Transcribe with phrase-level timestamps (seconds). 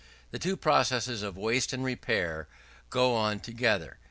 [0.31, 2.47] The two processes of waste and repair
[2.89, 3.99] go on together.